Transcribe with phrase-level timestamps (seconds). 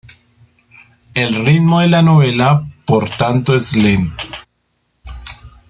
[1.13, 4.17] El ritmo de la novela por tanto es lento.